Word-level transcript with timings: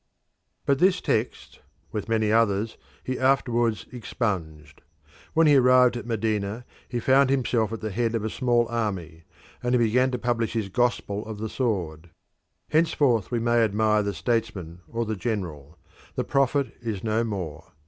But 0.65 0.79
this 0.79 0.99
text, 0.99 1.59
with 1.91 2.09
many 2.09 2.31
others, 2.31 2.75
he 3.03 3.19
afterwards 3.19 3.85
expunged. 3.91 4.81
When 5.35 5.45
he 5.45 5.57
arrived 5.57 5.95
at 5.95 6.07
Medina 6.07 6.65
he 6.89 6.99
found 6.99 7.29
himself 7.29 7.71
at 7.71 7.81
the 7.81 7.91
head 7.91 8.15
of 8.15 8.23
a 8.25 8.29
small 8.31 8.67
army, 8.69 9.25
and 9.61 9.75
he 9.75 9.77
began 9.77 10.09
to 10.09 10.17
publish 10.17 10.53
his 10.53 10.69
gospel 10.69 11.23
of 11.27 11.37
the 11.37 11.49
sword. 11.49 12.09
Henceforth 12.71 13.29
we 13.29 13.37
may 13.37 13.61
admire 13.63 14.01
the 14.01 14.15
statesman 14.15 14.81
or 14.87 15.05
the 15.05 15.15
general; 15.15 15.77
the 16.15 16.23
prophet 16.23 16.73
is 16.81 17.03
no 17.03 17.23
more. 17.23 17.71